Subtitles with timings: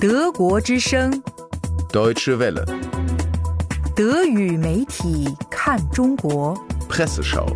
[0.00, 1.12] 德国之声
[1.92, 2.64] ，Deutsche Welle,
[3.94, 6.56] 德语媒体看中国。
[6.88, 7.46] Presseschau.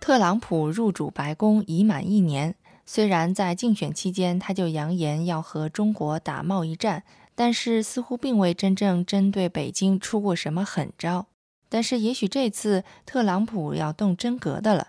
[0.00, 2.54] 特朗普入主白宫已满一年，
[2.86, 7.02] 虽然在竞选期间他就扬言要和中国打贸易战，
[7.34, 11.26] 但是似乎并未真正针对北京出过什么狠招。
[11.68, 14.88] 但是也许这次特朗普要动真格的了。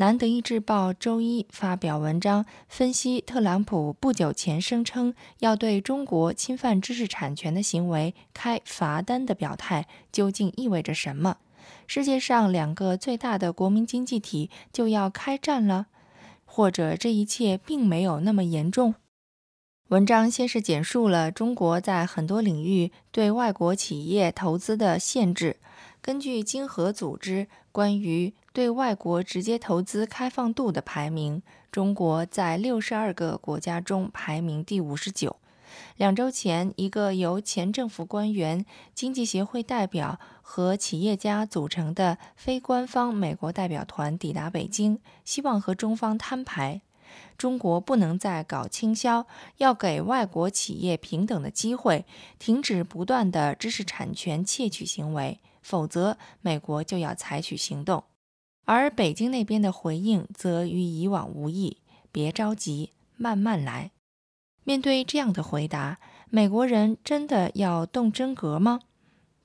[0.00, 11.36] 南德意志报周一发表文章分析特朗普不久前声称要对中国侵犯知识产权的行为开罚单的表态究竟意味着什么。
[11.86, 15.88] 世界上两个最大的国民经济体就要开战了，
[16.46, 18.94] 或者这一切并没有那么严重？
[19.88, 25.58] 文章先是简述了中国在很多领域对外国企业投资的限制。
[26.00, 35.36] 根据经合组织关于对外国直接投资开放度的排名，中国在六十二个国家中排名第五十九。
[35.96, 46.80] 两周前，一个由前政府官员、经济协会代表和企业家组成的非官方美国代表团抵达北京，希望和中方摊牌。
[47.38, 49.26] 中国不能再搞倾销，
[49.58, 52.04] 要给外国企业平等的机会，
[52.40, 58.02] 停止不断的知识产权窃取行为，否则美国就要采取行动。
[58.72, 61.78] 而北京那边的回应则与以往无异，
[62.12, 63.90] 别着急，慢慢来。
[64.62, 68.78] 面对这样的回答，美国人真的要动真格吗？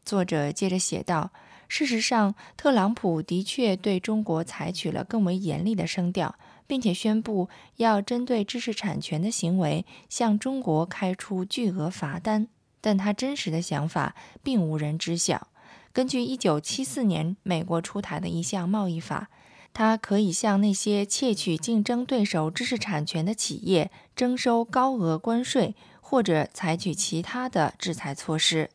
[0.03, 1.31] 作者接着写道
[1.67, 6.35] ：“事实上，特朗普的确对中国采取了更为严厉的声调，
[6.67, 12.47] 并且宣布要针对知识产权的行为向中国开出巨额罚单。
[12.79, 15.47] 但他真实的想法并无人知晓。
[15.95, 19.29] 根据1974年美国出台的一项贸易法。”
[19.77, 28.69] 它可以向那些窃取竞争对手知识产权的企业征收高额关税，或者采取其他的制裁措施。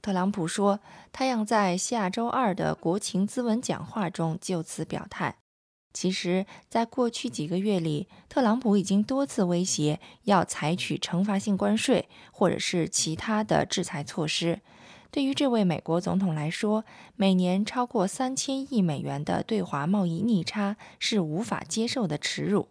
[0.00, 0.80] 特朗普说，
[1.12, 5.36] 他要在下周二的国情咨文讲话中就此表态。
[5.92, 14.60] 其实，在过去几个月里，特朗普已经多次威胁要采取惩罚性关税，或者是其他的制裁措施。
[15.12, 16.86] 对于这位美国总统来说，
[17.16, 22.68] 每年超过三千亿美元的对华贸易逆差是无法接受的耻辱。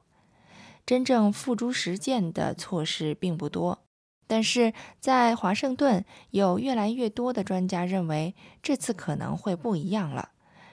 [0.83, 3.83] 真正付诸实践的措施并不多，
[4.25, 10.29] 但是在华盛顿，有越来越多的专家认为这次可能会不一样了。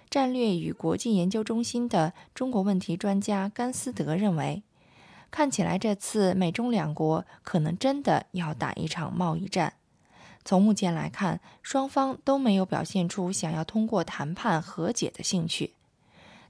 [0.08, 4.62] 战略与国际研究中心的中国问题专家甘思德认为，
[5.30, 9.74] 看起来这次美中两国可能真的要打一场贸易战。
[10.48, 15.74] 从目前来看，双方都没有表现出想要通过谈判和解的兴趣。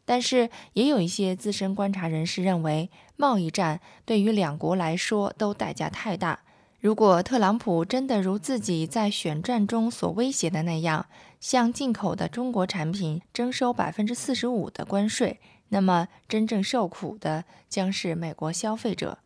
[0.04, 6.38] 但是，也有一些资深观察人士认为，贸易战对于两国来说都代价太大。
[6.78, 11.06] 如果特朗普真的如自己在选战中所威胁的那样，
[11.40, 19.18] 向进口的中国产品征收百分之四十五的关税，那么真正受苦的将是美国消费者。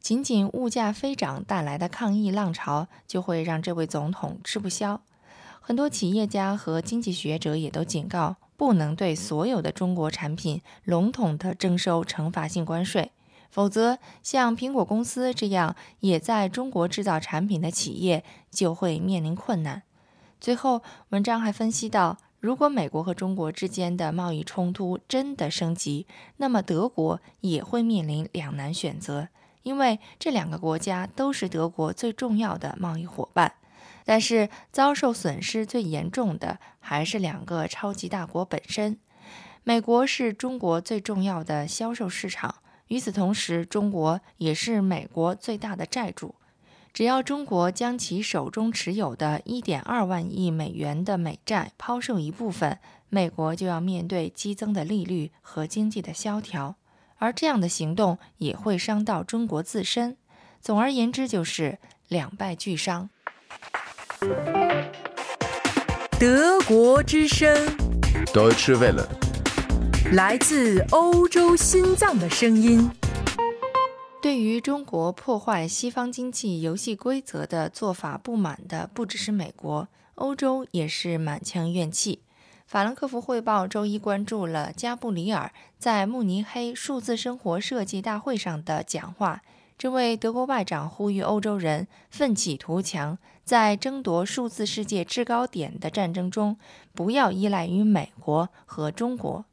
[0.00, 5.00] 仅仅物价飞涨带来的抗议浪潮，就会让这位总统吃不消。
[5.60, 13.10] 很多企业家和经济学者也都警告，不能对所有的中国产品笼统地征收惩罚性关税，
[13.50, 19.82] 否则像苹果公司这样也在中国制造产品的企业就会面临困难。
[20.40, 29.28] 最后，文章还分析到，如果美国和中国之间的贸易冲突真的升级，那么德国也会面临两难选择。
[29.66, 33.54] 因为这两个国家都是德国最重要的贸易伙伴，
[34.04, 38.96] 但是遭受损失最严重的还是两个超级大国本身。
[39.64, 42.54] 美国是中国最重要的销售市场，
[42.86, 46.36] 与此同时，中国也是美国最大的债主。
[46.92, 52.78] 只要中国将其手中持有的1.2万亿美元的美债抛售一部分，
[53.08, 56.76] 美国就要面对激增的利率和经济的萧条。
[57.18, 60.16] 而这样的行动也会伤到中国自身。
[60.60, 61.78] 总而言之，就是
[62.08, 63.08] 两败俱伤。
[66.18, 67.54] 德国之声
[68.32, 69.06] ，Deutsche Welle,
[70.12, 72.90] 来自欧洲心脏的声音。
[74.22, 79.86] 对于中国破坏西方经济游戏规则的做法不满的，不只是美国，
[80.16, 82.22] 欧洲也是满腔怨气。
[82.66, 89.42] 法兰克福汇报周一关注了加布里尔在慕尼黑数字生活设计大会上的讲话。
[89.78, 96.56] 这位德国外长呼吁欧洲人奋起图强，在争夺数字世界制高点的战争中，
[96.92, 99.44] 不要依赖于美国和中国。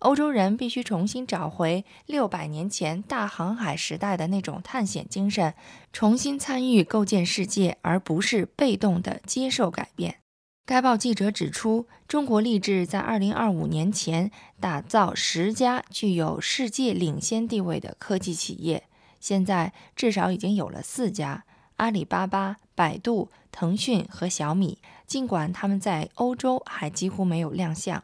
[0.00, 5.54] 欧洲人必须重新找回六百年前大航海时代的那种探险精神，
[5.92, 10.18] 重新参与构建世界，而不是被动地接受改变。
[10.66, 18.82] 该报记者指出，中国立志在2025年前打造十家具有世界领先地位的科技企业，
[19.20, 21.44] 现在至少已经有了四家：
[21.76, 24.78] 阿里巴巴、百度、腾讯和小米。
[25.06, 28.02] 尽管他们在欧洲还几乎没有亮相。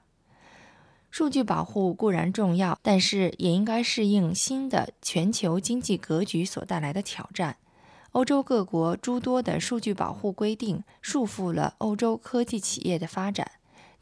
[1.11, 7.57] 数据保护固然重要，但是也应该适应新的全球经济格局所带来的挑战。
[8.13, 13.53] 欧洲各国诸多的数据保护规定束缚了欧洲科技企业的发展。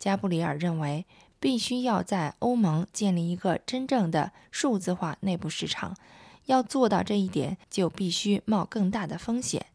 [0.01, 1.07] 加布里尔认为，
[1.39, 5.97] 必须要在欧盟建立一个真正的数字化内部市场。
[6.47, 9.67] 要做到这一点，就必须冒更大的风险。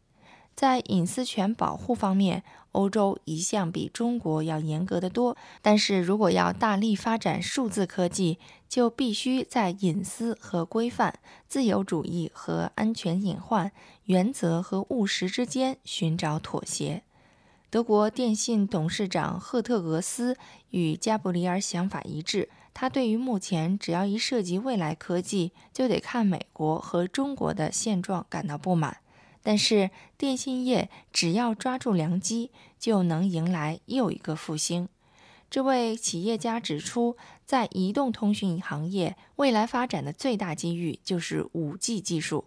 [0.56, 2.42] 在隐私权保护方面，
[2.72, 5.36] 欧洲一向比中国要严格得多。
[5.60, 13.70] 但是如果要大力发展数字科技，就必须在隐私和规范、自由主义和安全隐患、
[14.04, 17.02] 原则和务实之间寻找妥协。
[17.68, 20.38] 德国电信董事长赫特格斯
[20.70, 28.96] 与加布里尔想法一致，他对于目前只要一涉及未来科技就得看美国和中国的现状感到不满。
[29.48, 32.50] 但是，电信业只要抓住良机，
[32.80, 34.88] 就能迎来又一个复兴。
[35.48, 42.46] 这位企业家指出，在移动通讯行业，未来发展的最大机遇就是 5G 技术。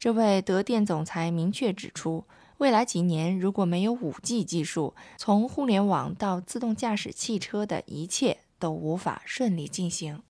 [0.00, 2.24] 这位德电总裁明确指出，
[2.58, 10.20] 未来几年如果没有 5G 技术，从互联网到自动驾驶汽车的一切都无法顺利进行。